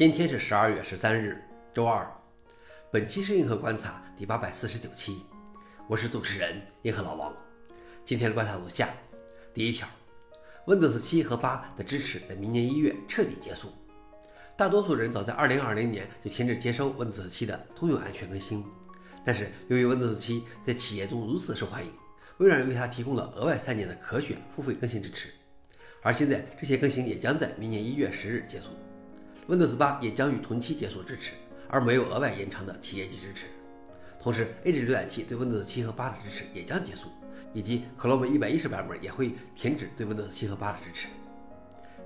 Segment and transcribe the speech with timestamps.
[0.00, 1.44] 今天是十二月十三日，
[1.74, 2.10] 周二。
[2.90, 5.26] 本期是硬核观察第八百四十九期，
[5.86, 7.30] 我是主持人硬核老王。
[8.02, 8.88] 今天的观察如下：
[9.52, 9.86] 第一条
[10.64, 13.74] ，Windows 七和八的支持在明年一月彻底结束。
[14.56, 18.64] 大多数人早在二零二零年就停止接收 Windows 七的通用安全更新，
[19.22, 21.92] 但是由于 Windows 七在企业中如此受欢迎，
[22.38, 25.28] 微软为它提供了额外三年的可选付费更新支持，
[26.02, 28.68] 而现在这些更新也将在明年一月十日结束。
[29.50, 31.32] Windows 8也将于同期结束支持，
[31.68, 33.46] 而没有额外延长的企业级支持。
[34.22, 37.08] 同时，Edge 浏览器对 Windows 7和8的支持也将结束，
[37.52, 41.08] 以及 Chrome 110版本也会停止对 Windows 7和8的支持。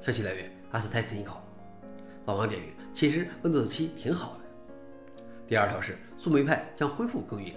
[0.01, 1.47] 消息来源：阿斯泰克尼考。
[2.25, 4.41] 老王点评：其实 Windows 7挺好的。
[5.47, 7.52] 第二条是树莓派将恢复供应。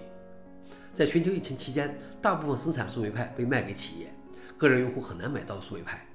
[0.94, 4.12] 在全球疫情期间，大部分生产树莓派被卖给企业，
[4.58, 6.06] 个人用户很难买到树莓派。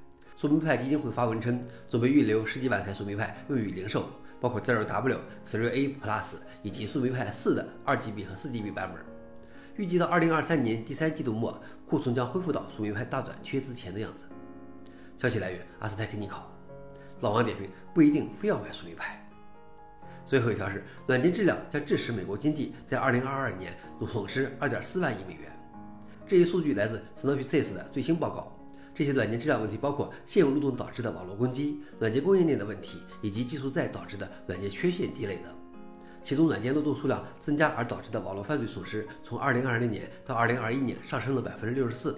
[0.44, 1.58] 苏明派基金会发文称，
[1.90, 4.10] 准备预留十几万台苏明派用于零售，
[4.42, 9.02] 包括 Zero W、Zero A Plus 以及苏明派四的二 GB 和四 GB 版本。
[9.78, 14.26] 预计到二零二三年第三季度末，库存将恢复到苏明派大短缺之前的样子。
[15.18, 16.52] 消息来源：阿斯泰克尼考。
[17.22, 19.26] 老王点评：不一定非要买苏明派。
[20.26, 23.74] 最后一条是，软件质量将致使美国经济在二零二二年
[24.06, 25.50] 损失二点四万亿美元。
[26.28, 28.60] 这一数据来自 Snopsys 的最新报告。
[28.96, 35.54] 这些软件质量问题包括现有漏洞导致的网络攻击、软件供应链的问题，以及技术债导致的软件缺陷积累等。
[36.22, 42.16] 其中，软件漏洞数量增加而导致的网络犯罪损失，从2020年到2021年上升了64%，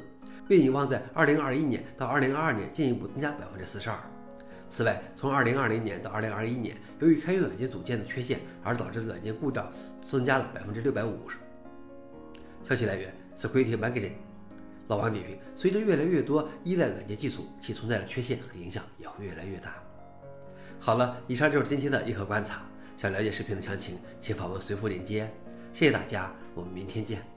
[0.47, 3.93] 并有望在2021年到2022年进一步增加42%。
[4.69, 9.71] 此外，从2020年到2021年，由于开源软件组件的缺陷而导致的软件故障
[10.07, 11.05] 增加了650%。
[12.67, 14.24] 消息来源：Security Magazine。
[14.87, 19.75] 老王点评：随着越来越多依赖软件技术，其存在的缺陷和影响也会越来越大。
[20.79, 22.61] 好了，以上就是今天的硬核观察。
[22.97, 25.29] 想了解视频的详情，请访问随附链接。
[25.73, 27.34] 谢谢大家，我们明天见。